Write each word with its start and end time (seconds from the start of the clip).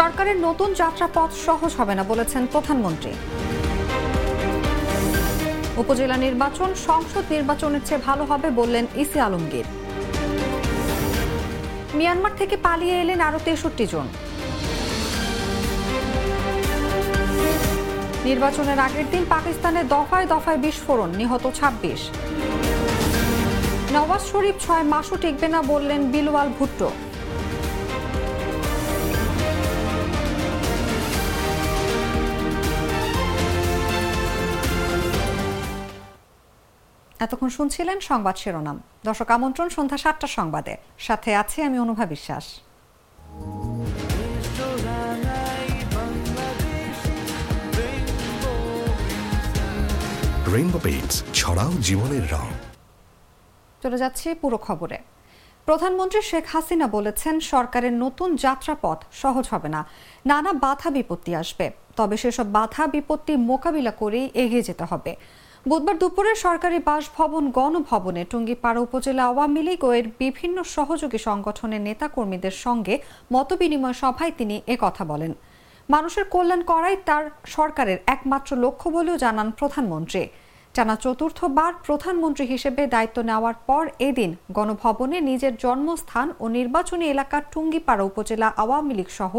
সরকারের 0.00 0.38
নতুন 0.48 0.70
যাত্রাপথ 0.82 1.30
সহজ 1.46 1.72
হবে 1.80 1.94
না 1.98 2.04
বলেছেন 2.12 2.42
প্রধানমন্ত্রী। 2.52 3.12
উপজেলা 5.82 6.16
নির্বাচন, 6.26 6.70
সংসদ 6.88 7.24
নির্বাচনের 7.34 7.82
চেয়ে 7.88 8.04
ভালো 8.08 8.24
হবে 8.30 8.48
বললেন 8.60 8.84
ইসি 9.02 9.18
আলমগীর। 9.26 9.66
মিয়ানমার 11.98 12.34
থেকে 12.40 12.56
পালিয়ে 12.66 12.96
এলেন 13.02 13.20
আরও 13.28 13.38
তেষট্টি 13.46 13.86
জন। 13.92 14.06
নির্বাচনের 18.28 18.78
আগের 18.86 19.06
দিন 19.12 19.22
পাকিস্তানে 19.34 19.80
দফায় 19.94 20.26
দফায় 20.32 20.60
বিস্ফোরণ, 20.64 21.10
নিহত 21.20 21.44
ছাব্বিশ। 21.58 22.00
নওয়াজ 23.94 24.22
শরীফ 24.30 24.56
ছয় 24.64 24.84
মাসও 24.92 25.16
টিকবে 25.22 25.48
না 25.54 25.60
বললেন 25.72 26.00
বিলওয়াল 26.12 26.48
ভুট্টো। 26.58 26.90
এতক্ষণ 37.20 37.48
শুনছিলেন 37.48 38.00
সংবাদ 38.00 38.36
শিরোনাম। 38.36 38.82
দর্শক 39.04 39.30
আমন্ত্রণ 39.30 39.68
সন্ধ্যা 39.68 39.98
সাতটা 39.98 40.26
সংবাদে। 40.26 40.76
সাথে 40.98 41.34
আছি 41.34 41.62
আমি 41.62 41.78
অনুভা 41.78 42.06
বিশ্বাস। 42.06 42.44
রেইনবো 50.54 50.78
পেইন্টস 50.82 51.24
ছড়াও 51.34 51.70
জীবনের 51.80 52.32
রং। 52.32 52.46
চলে 53.82 53.98
যাচ্ছি 53.98 54.34
পুরো 54.34 54.56
খবরে। 54.56 54.98
প্রধানমন্ত্রী 55.64 56.20
শেখ 56.22 56.44
হাসিনা 56.52 56.86
বলেছেন 56.86 57.40
সরকারের 57.40 57.92
নতুন 57.92 58.36
যাত্রাপথ 58.36 58.98
সহজ 59.12 59.48
হবে 59.50 59.68
না। 59.68 59.86
নানা 60.26 60.52
বাধা 60.52 60.90
বিপত্তি 60.90 61.34
আসবে। 61.34 61.70
তবে 61.96 62.16
সেসব 62.16 62.52
বাধা 62.52 62.86
বিপত্তি 62.86 63.36
মোকাবিলা 63.36 63.90
করেই 63.90 64.30
এগিয়ে 64.34 64.62
যেতে 64.62 64.84
হবে। 64.84 65.16
বুধবার 65.68 65.96
দুপুরে 66.02 66.32
সরকারি 66.46 66.78
বাসভবন, 66.88 67.44
গণভবনে 67.58 68.22
টুঙ্গিপাড়া 68.30 68.80
উপজেলা 68.86 69.24
আওয়ামী 69.30 69.62
লীগ 69.66 69.80
ও 69.84 69.90
এর 69.98 70.06
বিভিন্ন 70.22 70.58
সহযোগী 70.76 71.20
সংগঠনের 71.28 71.82
নেতাকর্মীদের 71.88 72.54
সঙ্গে 72.64 72.94
মতবিনিময় 73.32 73.96
সভায় 74.02 74.32
তিনি 74.38 74.56
একথা 74.74 75.04
বলেন। 75.12 75.32
মানুষের 75.88 76.24
কল্যাণ 76.34 76.62
করাই 76.70 76.96
তার 77.08 77.24
সরকারের 77.56 77.98
একমাত্র 78.14 78.50
লক্ষ্য 78.64 78.86
বলেও 78.96 79.16
জানান 79.24 79.48
প্রধানমন্ত্রী। 79.58 80.22
টানা 80.74 80.96
চতুর্থবার 81.04 81.72
প্রধানমন্ত্রী 81.86 82.44
হিসেবে 82.52 82.82
দায়িত্ব 82.94 83.18
নেওয়ার 83.30 83.56
পর 83.68 83.84
এদিন 84.08 84.30
গণভবনে 84.56 85.18
নিজের 85.30 85.54
জন্মস্থান 85.64 86.28
ও 86.42 86.44
নির্বাচনী 86.58 87.04
এলাকার 87.14 87.42
টুঙ্গিপাড়া 87.52 88.04
উপজেলা 88.10 88.48
আওয়ামী 88.62 88.94
লীগ 88.98 89.10
সহ 89.18 89.34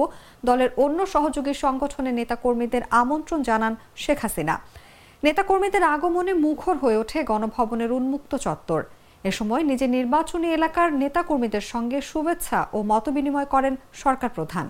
দলের 0.47 0.69
অন্য 0.83 0.99
সহযোগী 1.13 1.53
সংগঠনের 1.63 2.17
নেতাকর্মীদের 2.19 2.83
আমন্ত্রণ 3.01 3.39
জানান 3.49 3.73
শেখ 4.03 4.19
হাসিনা। 4.25 4.57
নেতাকর্মীদের 5.23 5.83
আগমনে 5.95 6.33
মুখর 6.45 6.75
হয়ে 6.83 6.97
ওঠে 7.01 7.19
গণভবনের 7.31 7.91
উন্মুক্ত 7.97 8.31
চত্বর। 8.45 8.81
এ 9.29 9.31
সময় 9.39 9.63
নিজের 9.71 9.89
নির্বাচনী 9.97 10.47
এলাকার 10.57 10.89
নেতাকর্মীদের 11.01 11.65
সঙ্গে 11.73 11.97
শুভেচ্ছা 12.09 12.59
ও 12.75 12.77
মতবিনিময় 12.91 13.49
করেন 13.53 13.73
সরকার 14.03 14.31
প্রধান। 14.37 14.67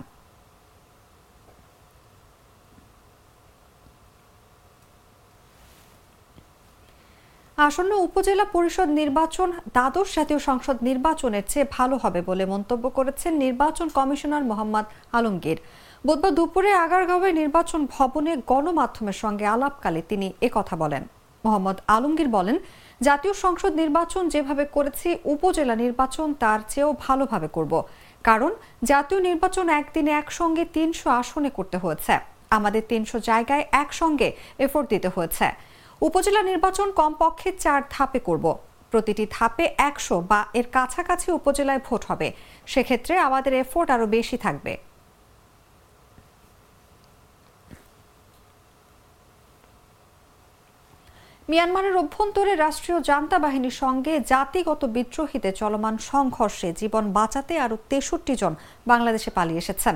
আসন্ন 7.58 7.92
উপজেলা 8.06 8.44
পরিষদ 8.56 8.88
নির্বাচন 9.00 9.48
দ্বাদশ 9.74 10.08
জাতীয় 10.16 10.40
সংসদ 10.48 10.76
নির্বাচনের 10.88 11.44
চেয়ে 11.50 11.66
ভালো 11.76 11.96
হবে 12.02 12.20
বলে 12.28 12.44
মন্তব্য 12.52 12.84
করেছেন 12.98 13.32
নির্বাচন 13.44 13.86
কমিশনার 13.98 14.44
মোহাম্মদ 14.50 14.86
আলমগীর। 15.18 15.58
বুধবার 16.06 16.32
দুপুরে 16.38 16.70
আগারগাঁওয়ে 16.84 17.30
নির্বাচন 17.40 17.80
ভবনে 17.94 18.32
গণমাধ্যমের 18.50 19.18
সঙ্গে 19.22 19.46
আলাপকালে 19.54 20.00
তিনি 20.10 20.28
একথা 20.46 20.76
বলেন। 20.76 21.02
মোহাম্মদ 21.44 21.78
আলমগীর 21.94 22.28
বলেন, 22.28 22.56
জাতীয় 23.00 23.34
সংসদ 23.44 23.72
নির্বাচন 23.82 24.22
যেভাবে 24.28 24.64
করেছি, 24.76 25.08
উপজেলা 25.24 25.74
নির্বাচন 25.84 26.28
তার 26.42 26.60
চেয়েও 26.68 26.92
ভালোভাবে 27.04 27.48
করব। 27.56 27.72
কারণ 28.24 28.50
জাতীয় 28.90 29.20
নির্বাচন 29.28 29.66
একদিনে 29.80 30.12
একসঙ্গে 30.22 30.64
তিনশো 30.76 31.08
আসনে 31.20 31.50
করতে 31.58 31.76
হয়েছে। 31.78 32.14
আমাদের 32.56 32.82
তিনশো 32.88 33.18
জায়গায় 33.30 33.64
একসঙ্গে 33.82 34.28
এফোর্ট 34.66 34.86
দিতে 34.92 35.08
হয়েছে। 35.14 35.46
উপজেলা 36.00 36.42
নির্বাচন 36.50 36.88
কমপক্ষে 37.00 37.50
চার 37.64 37.80
ধাপে 37.94 38.20
করব। 38.28 38.46
প্রতিটি 38.92 39.24
ধাপে 39.36 39.64
একশো 39.88 40.16
বা 40.30 40.40
এর 40.58 40.66
কাছাকাছি 40.76 41.28
উপজেলায় 41.38 41.80
ভোট 41.86 42.02
হবে। 42.10 42.28
সেক্ষেত্রে 42.72 43.14
আমাদের 43.28 43.52
এফোর্ট 43.64 43.88
আরও 43.94 44.06
বেশি 44.16 44.36
থাকবে। 44.46 44.72
মিয়ানমারের 51.50 51.94
অভ্যন্তরে 52.02 52.52
রাষ্ট্রীয় 52.56 52.98
জান্তা 53.08 53.36
বাহিনীর 53.44 53.76
সঙ্গে 53.82 54.12
জাতিগত 54.32 54.82
বিদ্রোহীতে 54.96 55.50
চলমান 55.60 55.94
সংঘর্ষে 56.10 56.68
জীবন 56.80 57.04
বাঁচাতে 57.18 57.54
আরও 57.64 57.76
তেষট্টি 57.90 58.34
জন 58.42 58.52
বাংলাদেশে 58.90 59.30
পালিয়ে 59.38 59.62
এসেছেন। 59.64 59.94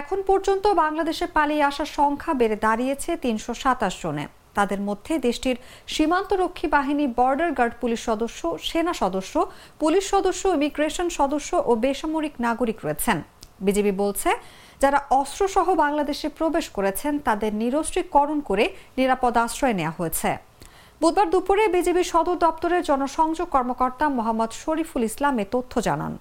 এখন 0.00 0.18
পর্যন্ত 0.28 0.64
বাংলাদেশে 0.84 1.26
পালিয়ে 1.36 1.66
আসার 1.70 1.90
সংখ্যা 1.98 2.32
বেড়ে 2.40 2.56
দাঁড়িয়েছে 2.66 3.10
তিনশো 3.24 3.52
সাতাশ 3.62 3.94
জনে। 4.02 4.24
তাদের 4.56 4.80
মধ্যে 4.88 5.12
দেশটির 5.26 5.56
সীমান্তরক্ষী 5.94 6.66
বাহিনী, 6.76 7.04
বর্ডার 7.18 7.50
গার্ড 7.58 7.74
পুলিশ 7.82 8.00
সদস্য, 8.08 8.40
সেনা 8.68 8.94
সদস্য, 9.02 9.34
পুলিশ 9.82 10.04
সদস্য, 10.14 10.42
ইমিগ্রেশন 10.56 11.08
সদস্য 11.18 11.50
ও 11.70 11.72
বেসামরিক 11.84 12.34
নাগরিক 12.46 12.78
রয়েছেন। 12.84 13.18
বিজেপি 13.66 13.92
বলছে, 14.02 14.30
যারা 14.82 14.98
অস্ত্রসহ 15.20 15.66
বাংলাদেশে 15.84 16.28
প্রবেশ 16.38 16.66
করেছেন, 16.76 17.12
তাদের 17.26 17.52
নিরস্ত্রীকরণ 17.62 18.38
করে 18.48 18.64
নিরাপদ 18.98 19.34
আশ্রয় 19.44 19.76
নেওয়া 19.80 19.96
হয়েছে। 19.98 20.30
বুধবার 21.00 21.26
দুপুরে 21.32 21.64
বিজেপি 21.74 22.02
সদর 22.12 22.36
দপ্তরের 22.44 22.82
জনসংযোগ 22.90 23.48
কর্মকর্তা 23.54 24.06
মোহাম্মদ 24.18 24.50
শরীফুল 24.62 25.02
ইসলাম 25.10 25.34
তথ্য 25.54 25.74
জানান। 25.88 26.14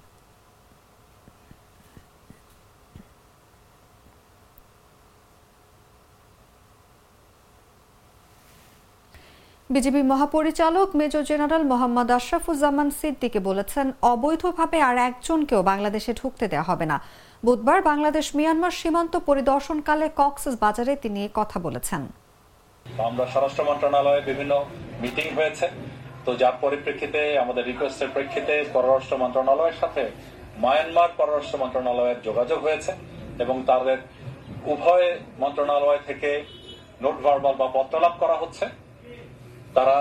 বিজেপি 9.70 10.02
মহাপরিচালক 10.12 10.88
মেজর 11.00 11.24
জেনারেল 11.30 11.64
মোহাম্মদ 11.72 12.10
আশরাফুজ্জামান 12.18 12.90
সিদ্দিকে 13.00 13.40
বলেছেন, 13.50 13.88
অবৈধভাবে 14.12 14.78
আর 14.90 14.98
একজনকেও 15.10 15.62
বাংলাদেশে 15.72 16.12
ঢুকতে 16.20 16.46
দেওয়া 16.52 16.70
হবে 16.70 16.86
না। 16.92 16.98
বুধবার 17.46 17.80
বাংলাদেশ 17.90 18.26
মিয়ানমার 18.38 18.78
সীমান্ত 18.80 19.14
পরিদর্শনকালে 19.28 20.08
কক্সেস 20.20 20.56
বাজারে 20.64 20.94
তিনি 21.04 21.22
কথা 21.40 21.58
বলেছেন। 21.66 22.02
আমরা 23.10 23.26
স্বরাষ্ট্র 23.34 23.64
মন্ত্রণালয়ে 23.70 24.22
বিভিন্ন 24.30 24.54
মিটিং 25.02 25.28
হয়েছে। 25.38 25.68
তো 26.26 26.32
যার 26.42 26.56
পরিপ্রেক্ষিতে, 26.64 27.22
আমাদের 27.44 27.64
রিকোয়েস্টের 27.72 28.10
প্রেক্ষিতে 28.16 28.56
পররাষ্ট্র 28.76 29.16
মন্ত্রণালয়ের 29.24 29.78
সাথে 29.82 30.04
মায়ানমার 30.64 31.16
পররাষ্ট্র 31.20 31.56
মন্ত্রণালয়ের 31.64 32.20
যোগাযোগ 32.28 32.60
হয়েছে 32.68 32.92
এবং 33.44 33.56
তাদের 33.70 33.98
উভয় 34.74 35.08
মন্ত্রণালয় 35.44 36.02
থেকে 36.08 36.30
নোট 37.04 37.18
ভার্বাল 37.26 37.56
বা 37.62 37.68
পত্রলাভ 37.78 38.14
করা 38.24 38.36
হচ্ছে। 38.42 38.66
তারা 39.78 39.98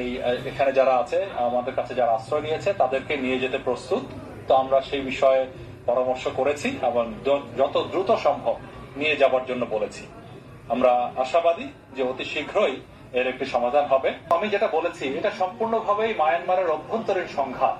এই, 0.00 0.10
এখানে 0.50 0.70
যারা 0.78 0.94
আছে, 1.02 1.18
আমাদের 1.48 1.74
কাছে 1.78 1.92
যারা 2.00 2.12
আশ্রয় 2.18 2.42
নিয়েছে, 2.46 2.70
তাদেরকে 2.82 3.14
নিয়ে 3.24 3.38
যেতে 3.42 3.58
প্রস্তুত। 3.66 4.02
তো 4.48 4.52
আমরা 4.62 4.78
সেই 4.88 5.02
বিষয়ে 5.10 5.42
পরামর্শ 5.88 6.24
করেছি 6.38 6.68
এবং 6.90 7.04
যত 7.60 7.74
দ্রুত 7.92 8.10
সম্ভব 8.26 8.56
নিয়ে 9.00 9.14
যাবার 9.22 9.44
জন্য 9.50 9.62
বলেছি। 9.74 10.02
আমরা 10.74 10.92
আশাবাদী 11.24 11.66
যে 11.96 12.02
অতি 12.10 12.24
শীঘ্রই 12.32 12.74
এর 13.18 13.26
একটি 13.32 13.44
সমাধান 13.54 13.84
হবে। 13.92 14.10
আমি 14.36 14.46
যেটা 14.54 14.68
বলেছি, 14.76 15.04
এটা 15.18 15.30
সম্পূর্ণভাবেই 15.40 16.12
মায়ানমারের 16.22 16.68
অভ্যন্তরীণ 16.76 17.28
সংঘাত। 17.38 17.76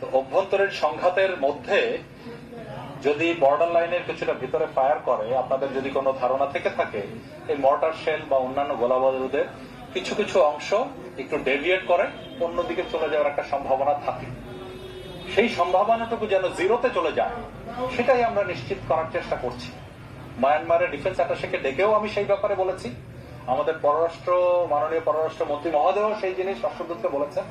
তো 0.00 0.04
অভ্যন্তরীণ 0.18 0.72
সংঘাতের 0.82 1.32
মধ্যে 1.44 1.78
যদি 3.06 3.26
বর্ডার 3.42 3.70
লাইনের 3.76 4.06
কিছুটা 4.08 4.34
ভিতরে 4.42 4.66
ফায়ার 4.74 4.98
করে, 5.08 5.26
আপনাদের 5.42 5.68
যদি 5.76 5.90
কোনো 5.96 6.10
ধারণা 6.20 6.46
থেকে 6.54 6.70
থাকে, 6.78 7.02
এই 7.50 7.56
মর্টার 7.64 7.94
শেল 8.02 8.20
বা 8.30 8.36
অন্যান্য 8.46 8.72
গোলাবারুদের 8.82 9.46
কিছু 9.94 10.12
কিছু 10.20 10.36
অংশ 10.50 10.68
একটু 11.22 11.36
ডেভিয়েট 11.48 11.82
করে, 11.90 12.06
অন্যদিকে 12.46 12.82
চলে 12.92 13.08
যাওয়ার 13.12 13.30
একটা 13.30 13.44
সম্ভাবনা 13.52 13.94
থাকে। 14.06 14.26
সেই 15.34 15.48
সম্ভাবনাটুকু 15.58 16.24
যেন 16.34 16.44
জিরোতে 16.58 16.88
চলে 16.96 17.12
যায়, 17.18 17.34
সেটাই 17.94 18.22
আমরা 18.28 18.42
নিশ্চিত 18.52 18.80
করার 18.88 19.08
চেষ্টা 19.14 19.36
করছি। 19.44 19.70
মায়ানমারের 20.38 20.90
ডিফেন্স 20.90 21.16
অ্যাটাসেকে 21.16 21.58
ডেকেও 21.58 21.94
আমি 21.94 22.08
সেই 22.08 22.24
ব্যাপারে 22.24 22.54
বলেছি। 22.54 22.94
আমাদের 23.46 23.74
পররাষ্ট্র, 23.82 24.32
মাননীয় 24.70 25.00
পররাষ্ট্র 25.04 25.44
মন্ত্রী 25.44 25.70
মহোদয় 25.70 26.14
সেই 26.20 26.34
জিনিস 26.34 26.64
রাষ্ট্রদূতকে 26.64 27.08
বলেছেন। 27.08 27.44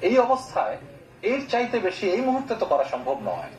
এই 0.00 0.18
অবস্থায় 0.18 0.76
এর 1.22 1.40
চাইতে 1.48 1.78
বেশি 1.78 2.10
এই 2.10 2.20
মুহূর্তে 2.20 2.54
তো 2.54 2.66
করা 2.66 2.84
সম্ভব 2.84 3.16
নয়। 3.24 3.50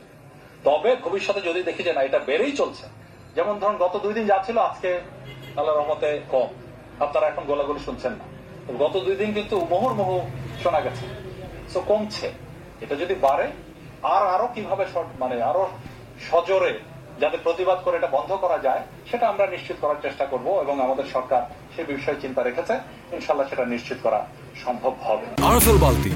তবে 0.64 0.96
ভবিষ্যতে 0.96 1.42
যদি 1.42 1.64
দেখি 1.64 1.84
যে 1.84 1.94
না, 1.94 2.02
এটা 2.02 2.20
বেড়েই 2.20 2.52
চলছে। 2.52 2.86
যেমন 3.36 3.60
ধরুন, 3.60 3.78
গত 3.78 3.98
দুই 3.98 4.14
দিন 4.14 4.26
যাচ্ছিল 4.26 4.58
আজকে 4.58 5.00
আল্লাহ 5.58 5.76
রহমতে 5.76 6.22
কম। 6.30 6.48
আপনারা 7.00 7.28
এখন 7.28 7.44
গোলাগুলি 7.44 7.80
শুনছেন 7.80 8.12
না। 8.12 8.26
গত 8.80 8.98
দুই 8.98 9.16
দিন 9.16 9.34
কিন্তু 9.34 9.68
মুহুর্মুহ 9.70 10.26
শোনা 10.64 10.80
গেছে। 10.80 11.06
তো 11.74 11.82
কমছে। 11.88 12.32
এটা 12.82 12.96
যদি 12.96 13.16
বাড়ে, 13.16 13.48
আর 14.04 14.28
আরও 14.28 14.48
কীভাবে 14.56 14.86
মানে 15.20 15.44
আরও 15.44 15.70
সজোরে 16.32 16.80
যাতে 17.22 17.38
প্রতিবাদ 17.46 17.80
করে 17.86 17.96
এটা 18.00 18.10
বন্ধ 18.18 18.32
করা 18.44 18.58
যায় 18.68 18.82
সেটা 19.10 19.26
আমরা 19.32 19.46
নিশ্চিত 19.56 19.78
করার 19.84 20.00
চেষ্টা 20.06 20.26
করব 20.32 20.48
এবং 20.64 20.76
আমাদের 20.86 21.08
সরকার 21.16 21.42
সে 21.74 21.82
বিষয়ে 21.94 22.22
চিন্তা 22.24 22.42
রেখেছে। 22.44 22.74
ইনশাল্লাহ 23.16 23.48
সেটা 23.52 23.66
নিশ্চিত 23.74 23.98
করা 24.06 24.20
সম্ভব 24.64 24.94
হবে। 25.08 25.26
আরফেল 25.50 25.78
বালতি। 25.84 26.12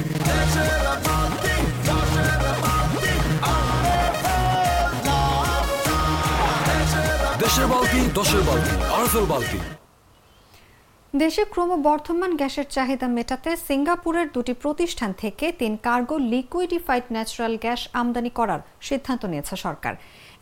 দেশের 7.44 7.68
বালতি 7.74 8.00
দশের 8.20 8.44
বালতি 8.48 8.74
আরফেল 8.98 9.26
বালতি। 9.34 9.60
দেশে 11.14 11.44
ক্রমবর্ধমান 11.54 12.32
গ্যাসের 12.40 12.68
চাহিদা 12.76 13.08
মেটাতে 13.18 13.52
সিঙ্গাপুরের 13.68 14.28
দুটি 14.36 14.54
প্রতিষ্ঠান 14.64 15.12
থেকে 15.22 15.46
তিন 15.60 15.74
কার্গো 15.86 16.18
লিকুইডিফাইড 16.34 17.06
ন্যাচারাল 17.16 17.56
গ্যাস 17.64 17.82
আমদানি 18.00 18.32
করার 18.40 18.62
সিদ্ধান্ত 18.88 19.24
নিয়েছে 19.32 19.56
সরকার। 19.66 19.94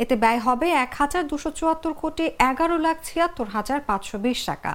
এতে 0.04 0.16
ব্যয় 0.24 0.42
হবে 0.48 0.68
এক 0.86 0.92
হাজার 1.00 1.24
দুশো 1.32 1.50
চুয়াত্তর 1.58 1.94
কোটি 2.02 2.26
এগারো 2.50 2.78
লাখ 2.86 2.98
ছিয়াত্তর 3.08 3.48
হাজার 3.56 3.80
পাঁচশো 3.88 4.18
বিশ 4.26 4.40
টাকা। 4.50 4.72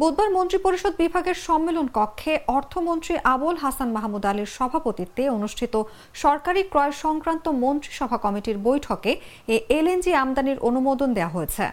বুধবার 0.00 0.28
মন্ত্রিপরিষদ 0.36 0.92
বিভাগের 1.02 1.38
সম্মেলন 1.46 1.86
কক্ষে 1.98 2.32
অর্থমন্ত্রী 2.56 3.14
আবুল 3.34 3.56
হাসান 3.64 3.88
মাহমুদ 3.96 4.24
আলীর 4.30 4.50
সভাপতিত্বে 4.56 5.24
অনুষ্ঠিত 5.36 5.74
সরকারি 6.22 6.62
ক্রয় 6.72 6.94
সংক্রান্ত 7.04 7.46
মন্ত্রিসভা 7.62 8.18
কমিটির 8.24 8.58
বৈঠকে 8.66 9.12
এ 9.54 9.56
এলএনজি 9.78 10.12
আমদানির 10.22 10.58
অনুমোদন 10.68 11.08
দেওয়া 11.18 11.34
হয়েছে। 11.36 11.66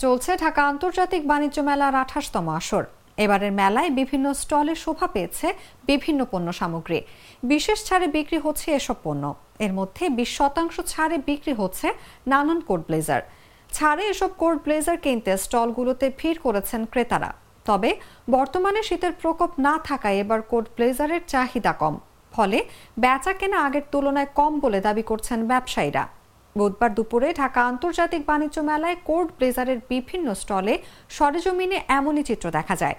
চলছে 0.00 0.30
ঢাকা 0.42 0.62
আন্তর্জাতিক 0.72 1.22
বাণিজ্য 1.30 1.58
মেলার 1.68 1.94
আঠাশতম 2.02 2.46
আসর। 2.58 2.84
এবারের 3.24 3.52
মেলায় 3.60 3.90
বিভিন্ন 3.98 4.26
স্টলে 4.42 4.74
শোভা 4.84 5.06
পেয়েছে 5.14 5.46
বিভিন্ন 5.90 6.20
পণ্য 6.32 6.48
সামগ্রী। 6.60 6.98
বিশেষ 7.50 7.78
ছাড়ে 7.88 8.06
বিক্রি 8.16 8.38
হচ্ছে 8.38 8.68
এসব 8.78 8.98
পণ্য। 9.04 9.24
এর 9.64 9.72
মধ্যে 9.78 10.04
বিশ 10.18 10.30
শতাংশ 10.38 10.74
ছাড়ে 10.92 11.16
বিক্রি 11.28 11.52
হচ্ছে 11.60 11.88
নানান 12.30 12.60
কোট 12.68 12.82
ব্লেজার। 12.88 13.22
ছাড়ে 13.72 14.02
এসব 14.12 14.30
কোট 14.42 14.56
ব্লেজার 14.64 14.98
কিনতে 15.04 15.32
স্টলগুলোতে 15.44 16.06
ভিড় 16.18 16.38
করেছেন 16.44 16.80
ক্রেতারা। 16.92 17.30
তবে 17.66 17.90
বর্তমানে 18.30 18.80
শীতের 18.88 19.14
প্রকোপ 19.20 19.50
না 19.66 19.74
থাকায় 19.88 20.16
এবার 20.22 20.40
কোট 20.50 20.66
ব্লেজারের 20.76 21.22
চাহিদা 21.32 21.72
কম। 21.82 21.94
ফলে 22.34 22.58
বেচা 23.02 23.32
কেনা 23.40 23.58
আগের 23.66 23.84
তুলনায় 23.92 24.30
কম 24.38 24.52
বলে 24.64 24.80
দাবি 24.86 25.04
করছেন 25.10 25.38
ব্যবসায়ীরা। 25.50 26.04
বুধবার 26.58 26.90
দুপুরে 26.96 27.28
ঢাকা 27.40 27.60
আন্তর্জাতিক 27.70 28.22
বাণিজ্য 28.30 28.56
মেলায় 28.70 28.96
কোর্ট 29.08 29.28
ব্লেজারের 29.36 29.78
বিভিন্ন 29.92 30.26
স্টলে 30.42 30.74
সরেজমিনে 31.16 31.78
এমনই 31.98 32.24
চিত্র 32.28 32.46
দেখা 32.58 32.76
যায়। 32.82 32.96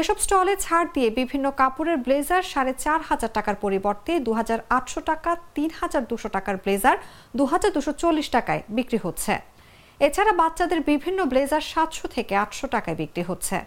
এসব 0.00 0.16
স্টলে 0.24 0.54
ছাড় 0.64 0.88
দিয়ে 0.94 1.08
বিভিন্ন 1.20 1.46
কাপড়ের 1.60 1.98
ব্লেজার 2.04 2.44
সাড়ে 2.52 2.72
চার 2.84 3.00
হাজার 3.08 3.30
টাকার 3.36 3.56
পরিবর্তে 3.64 4.12
দু 4.26 4.32
আটশো 4.78 5.00
টাকা, 5.10 5.30
তিন 5.56 5.70
হাজার 5.80 6.02
দুশো 6.10 6.28
টাকার 6.36 6.56
ব্লেজার 6.64 6.96
দু 7.38 7.44
হাজার 7.52 7.70
দুশো 7.76 7.92
চল্লিশ 8.02 8.28
টাকায় 8.36 8.62
বিক্রি 8.76 8.98
হচ্ছে। 9.04 9.34
এছাড়া 10.06 10.32
বাচ্চাদের 10.40 10.80
বিভিন্ন 10.90 11.18
ব্লেজার 11.32 11.64
সাতশো 11.72 12.06
থেকে 12.16 12.34
আটশো 12.44 12.66
টাকায় 12.74 12.96
বিক্রি 13.02 13.22
হচ্ছে। 13.30 13.58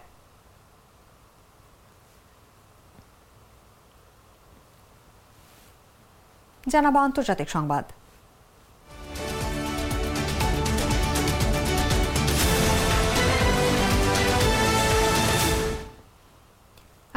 জানাব 6.72 6.96
আন্তর্জাতিক 7.06 7.48
সংবাদ। 7.56 7.84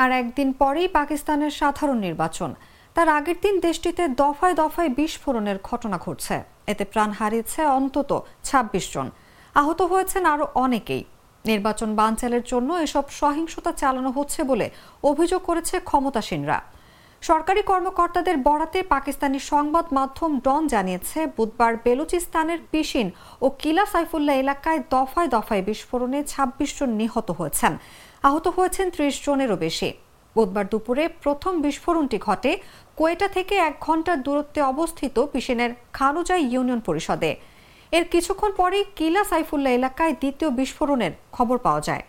আর 0.02 0.10
একদিন 0.22 0.50
পরেই 0.62 0.90
পাকিস্তানের 0.98 1.54
সাধারণ 1.60 1.98
নির্বাচন। 2.08 2.50
তার 2.96 3.08
আগের 3.18 3.38
দিন 3.42 3.56
দেশটিতে 3.68 4.04
দফায় 4.22 4.56
দফায় 4.62 4.92
বিস্ফোরণের 5.00 5.58
ঘটনা 5.70 5.98
ঘটছে। 6.06 6.36
এতে 6.72 6.84
প্রাণ 6.94 7.10
হারিয়েছে 7.20 7.62
অন্তত 7.78 8.12
২৬ 8.50 8.86
জন। 8.94 9.08
আহত 9.56 9.80
হয়েছেন 9.92 10.24
আরও 10.34 10.46
অনেকেই। 10.66 11.04
নির্বাচন 11.46 11.90
বানচালের 11.96 12.44
জন্য 12.52 12.70
এসব 12.86 13.06
সহিংসতা 13.22 13.72
চালানো 13.82 14.10
হচ্ছে 14.18 14.40
বলে 14.44 14.68
অভিযোগ 15.04 15.42
করেছে 15.50 15.76
ক্ষমতাসীনরা। 15.80 16.60
সরকারি 17.22 17.62
কর্মকর্তাদের 17.72 18.38
বরাতে 18.48 18.80
পাকিস্তানি 18.94 19.40
সংবাদ 19.52 19.86
মাধ্যম 19.98 20.32
ডন 20.46 20.64
জানিয়েছে, 20.68 21.20
বুধবার 21.38 21.74
বেলুচিস্তানের 21.86 22.60
পিসিন 22.72 23.08
ও 23.42 23.48
কিলা 23.62 23.86
সাইফুল্লাহ 23.94 24.36
এলাকায় 24.44 24.80
দফায় 24.94 25.30
দফায় 25.36 25.64
বিস্ফোরণে 25.70 26.20
২৬ 26.34 26.70
জন 26.80 26.90
নিহত 27.02 27.28
হয়েছেন। 27.32 27.74
আহত 28.28 28.46
হয়েছেন 28.48 28.88
ত্রিশ 28.90 29.16
জনেরও 29.26 29.58
বেশি। 29.66 29.90
বুধবার 30.36 30.66
দুপুরে 30.72 31.04
প্রথম 31.24 31.54
বিস্ফোরণটি 31.62 32.18
ঘটে 32.28 32.52
কোয়েটা 32.96 33.28
থেকে 33.28 33.56
এক 33.56 33.74
ঘণ্টার 33.82 34.24
দূরত্বে 34.24 34.62
অবস্থিত 34.62 35.16
পিসেনের 35.34 35.72
খানুজাই 35.94 36.44
ইউনিয়ন 36.52 36.80
পরিষদে। 36.80 37.32
এর 37.92 38.04
কিছুক্ষণ 38.04 38.52
পরেই 38.52 38.86
কিলা 38.96 39.24
সাইফুল্লাহ 39.24 39.74
এলাকায় 39.74 40.14
দ্বিতীয় 40.14 40.50
বিস্ফোরণের 40.52 41.12
খবর 41.32 41.58
পাওয়া 41.58 41.82
যায়। 41.82 42.04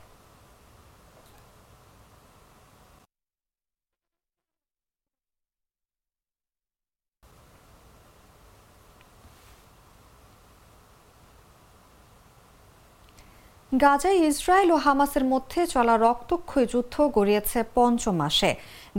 গাজায় 13.79 14.19
ইসরায়েল 14.31 14.71
ও 14.73 14.77
হামাসের 14.77 15.25
মধ্যে 15.25 15.61
চলা 15.67 15.95
রক্তক্ষয়ী 16.07 16.67
যুদ্ধ 16.73 16.95
গড়িয়েছে 17.17 17.59
পঞ্চম 17.75 18.15
মাসে। 18.17 18.51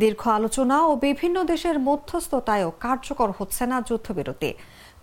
দীর্ঘ 0.01 0.21
আলোচনা 0.27 0.77
ও 0.89 0.91
বিভিন্ন 0.95 1.37
দেশের 1.43 1.77
মধ্যস্থতায়ও 1.79 2.69
কার্যকর 2.79 3.29
হচ্ছে 3.39 3.63
না 3.71 3.77
যুদ্ধবিরতি। 3.81 4.51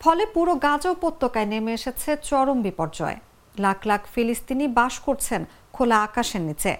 ফলে 0.00 0.26
পুরো 0.34 0.54
গাজা 0.54 0.90
উপত্যকায় 0.90 1.48
নেমে 1.52 1.72
এসেছে 1.72 2.10
চরম 2.28 2.58
বিপর্যয়। 2.62 3.16
লাখ 3.58 3.78
লাখ 3.86 4.02
ফিলিস্তিনি 4.14 4.66
বাস 4.78 4.94
করছেন 5.06 5.40
খোলা 5.72 5.98
আকাশের 6.02 6.42
নিচে। 6.48 6.72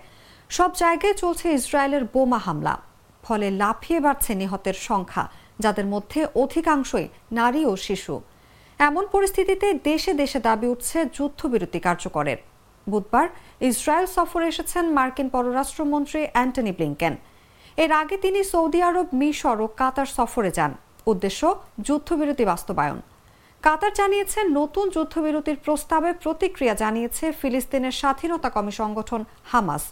সব 0.50 0.70
জায়গায় 0.75 1.14
চলছে 1.14 1.46
ইসরায়েলের 1.58 2.05
বোমা 2.12 2.38
হামলা। 2.46 2.75
ফলে 3.25 3.46
লাফিয়ে 3.50 4.00
বাড়ছে 4.00 4.32
নিহতের 4.35 4.76
সংখ্যা, 4.88 5.25
যাদের 5.58 5.87
মধ্যে 5.87 6.20
অধিকাংশই 6.43 7.06
নারী 7.32 7.61
ও 7.70 7.73
শিশু। 7.76 8.14
এমন 8.79 9.05
পরিস্থিতিতে 9.14 9.67
দেশে 9.88 10.12
দেশে 10.14 10.38
দাবি 10.40 10.67
উঠছে 10.75 10.99
যুদ্ধবিরতি 11.17 11.81
কার্যকরের। 11.81 12.40
বুধবার 12.90 13.26
ইসরায়েল 13.61 14.07
সফরে 14.07 14.47
এসেছেন 14.49 14.85
মার্কিন 14.97 15.28
পররাষ্ট্রমন্ত্রী 15.28 16.21
অ্যান্টনি 16.33 16.73
ব্লিংকেন। 16.73 17.14
এর 17.76 17.92
আগে 17.92 18.16
তিনি 18.25 18.40
সৌদি 18.45 18.80
আরব, 18.83 19.07
মিশর 19.12 19.61
ও 19.61 19.66
কাতার 19.80 20.09
সফরে 20.16 20.50
যান। 20.50 20.73
উদ্দেশ্য, 21.07 21.40
যুদ্ধবিরতি 21.87 22.45
বাস্তবায়ন। 22.45 22.99
কাতার 23.62 23.92
জানিয়েছে, 23.92 24.40
নতুন 24.59 24.85
যুদ্ধবিরতির 24.90 25.59
প্রস্তাবে 25.64 26.11
প্রতিক্রিয়া 26.12 26.75
জানিয়েছে 26.75 27.33
ফিলিস্তিনের 27.33 27.95
স্বাধীনতা 28.00 28.49
কমি 28.50 28.73
সংগঠন 28.80 29.25
হামাস। 29.45 29.83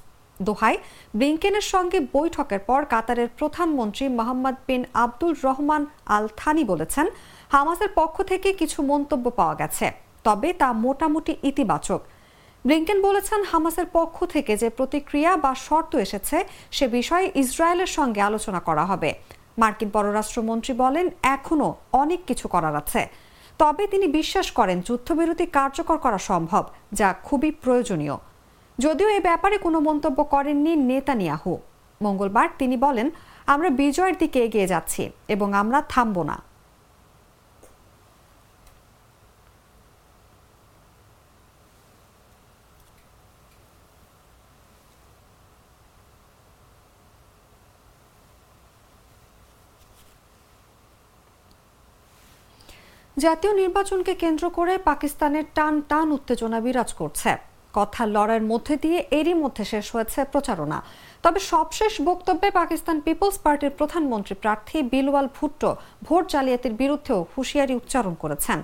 দোহায় 0.43 0.79
ব্লিংকেনের 1.17 1.67
সঙ্গে 1.73 1.99
বৈঠকের 2.13 2.59
পর 2.59 2.81
কাতারের 2.85 3.29
প্রধানমন্ত্রী 3.39 4.05
Mohammed 4.09 4.57
bin 4.67 4.83
Abdul 4.95 5.35
Rahman 5.45 5.87
Al 6.07 6.25
Thani 6.37 6.65
বলেছেন, 6.65 7.07
হামাসের 7.53 7.89
পক্ষ 7.95 8.17
থেকে 8.23 8.49
কিছু 8.53 8.79
মন্তব্য 8.83 9.31
পাওয়া 9.31 9.55
গেছে। 9.55 9.87
তবে 10.25 10.49
তা 10.53 10.69
মোটামুটি 10.85 11.33
ইতিবাচক। 11.43 12.01
ব্লিংকেন 12.67 12.99
বলেছেন 13.03 13.41
হামাসের 13.51 13.89
পক্ষ 13.93 14.17
থেকে 14.25 14.53
যে 14.57 14.69
প্রতিক্রিয়া 14.71 15.33
বা 15.45 15.53
শর্ত 15.67 15.93
এসেছে, 15.97 16.37
সে 16.77 16.87
বিষয়ে 16.89 17.27
ইসরায়েলের 17.35 17.91
সঙ্গে 17.99 18.21
আলোচনা 18.21 18.61
করা 18.61 18.85
হবে। 18.85 19.11
মার্কিন 19.59 19.91
পররাষ্ট্রমন্ত্রী 19.91 20.73
বলেন, 20.75 21.07
এখনও 21.35 21.69
অনেক 21.93 22.21
কিছু 22.27 22.47
করার 22.49 22.75
আছে। 22.77 23.03
তবে 23.59 23.83
তিনি 23.87 24.07
বিশ্বাস 24.19 24.51
করেন, 24.51 24.79
যুদ্ধবিরতি 24.81 25.47
কার্যকর 25.59 25.99
করা 25.99 26.19
সম্ভব, 26.31 26.65
যা 26.93 27.09
খুবই 27.25 27.51
প্রয়োজনীয়। 27.63 28.17
যদিও 28.79 29.09
এ 29.09 29.21
ব্যাপারে 29.21 29.57
কোনো 29.59 29.79
মন্তব্য 29.81 30.19
করেননি 30.25 30.73
নেতানিয়াহু। 30.91 31.53
মঙ্গলবার 32.03 32.49
তিনি 32.59 32.77
বলেন, 32.77 33.11
আমরা 33.47 33.69
বিজয়ের 33.81 34.17
দিকে 34.19 34.39
এগিয়ে 34.45 34.67
যাচ্ছি 34.67 35.03
এবং 35.29 35.49
আমরা 35.55 35.79
থামব 35.93 36.17
না। 36.23 36.37
জাতীয় 53.25 53.53
নির্বাচনকে 53.63 54.13
কেন্দ্র 54.23 54.45
করে 54.59 54.75
পাকিস্তানের 54.91 55.47
টান 55.57 55.75
টান 55.91 56.07
উত্তেজনা 56.17 56.59
বিরাজ 56.65 56.91
করছে। 57.01 57.31
কথা 57.79 58.03
লড়াইয়ের 58.15 58.49
মধ্যে 58.53 58.75
দিয়ে 58.85 58.99
এরই 59.19 59.37
মধ্যে 59.43 59.65
শেষ 59.73 59.87
হয়েছে 59.95 60.21
প্রচারণা। 60.33 60.79
তবে 61.25 61.41
সবশেষ 61.53 61.93
বক্তব্যে 62.11 62.49
পাকিস্তান 62.61 62.97
পিপলস 63.07 63.37
পার্টির 63.45 63.77
প্রধানমন্ত্রী 63.79 64.35
প্রার্থী 64.43 64.79
বিলওয়াল 64.93 65.27
ভুট্টো 65.37 65.71
ভোট 66.07 66.25
জালিয়াতির 66.33 66.75
বিরুদ্ধেও 66.83 67.21
হুঁশিয়ারি 67.33 67.75
উচ্চারণ 67.81 68.15
করেছেন। 68.23 68.59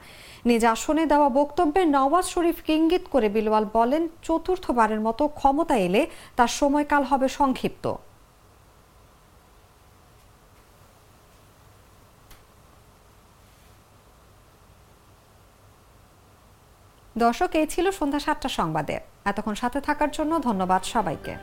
নিজ 0.49 0.63
আসনে 0.75 1.05
দেওয়া 1.13 1.29
বক্তব্যে 1.41 1.83
নওয়াজ 1.97 2.27
শরীফকে 2.35 2.73
ইঙ্গিত 2.81 3.05
করে 3.15 3.29
বিলওয়াল 3.37 3.65
বলেন, 3.79 4.03
চতুর্থবারের 4.27 5.01
মতো 5.07 5.23
ক্ষমতা 5.39 5.77
এলে 5.87 6.03
তার 6.39 6.53
সময়কাল 6.61 7.03
হবে 7.11 7.27
সংক্ষিপ্ত। 7.39 7.85
দর্শক 17.19 17.51
এই 17.55 17.67
ছিল 17.67 17.91
সন্ধ্যা 17.91 18.21
সাতটা 18.21 18.49
সংবাদে। 18.49 19.01
এতক্ষণ 19.25 19.55
সাথে 19.55 19.81
থাকার 19.81 20.11
জন্য 20.11 20.43
ধন্যবাদ 20.43 20.83
সবাইকে। 20.85 21.35